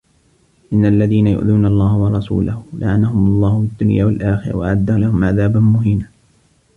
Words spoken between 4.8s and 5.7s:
لَهُم عَذابًا